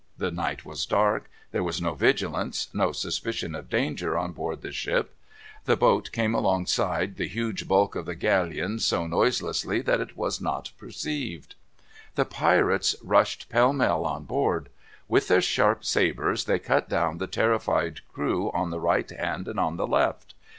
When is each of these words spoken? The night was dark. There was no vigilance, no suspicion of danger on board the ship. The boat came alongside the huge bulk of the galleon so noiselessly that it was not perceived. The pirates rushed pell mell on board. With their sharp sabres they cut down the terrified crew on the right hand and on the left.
The 0.17 0.31
night 0.31 0.65
was 0.65 0.87
dark. 0.87 1.29
There 1.51 1.61
was 1.63 1.79
no 1.79 1.93
vigilance, 1.93 2.69
no 2.73 2.91
suspicion 2.91 3.53
of 3.53 3.69
danger 3.69 4.17
on 4.17 4.31
board 4.31 4.63
the 4.63 4.71
ship. 4.71 5.13
The 5.65 5.77
boat 5.77 6.11
came 6.11 6.33
alongside 6.33 7.17
the 7.17 7.27
huge 7.27 7.67
bulk 7.67 7.95
of 7.95 8.07
the 8.07 8.15
galleon 8.15 8.79
so 8.79 9.05
noiselessly 9.05 9.79
that 9.81 9.99
it 10.01 10.17
was 10.17 10.41
not 10.41 10.71
perceived. 10.79 11.53
The 12.15 12.25
pirates 12.25 12.95
rushed 13.03 13.47
pell 13.49 13.73
mell 13.73 14.03
on 14.07 14.23
board. 14.23 14.69
With 15.07 15.27
their 15.27 15.39
sharp 15.39 15.85
sabres 15.85 16.45
they 16.45 16.57
cut 16.57 16.89
down 16.89 17.19
the 17.19 17.27
terrified 17.27 17.99
crew 18.11 18.49
on 18.55 18.71
the 18.71 18.79
right 18.79 19.07
hand 19.11 19.47
and 19.47 19.59
on 19.59 19.77
the 19.77 19.85
left. 19.85 20.33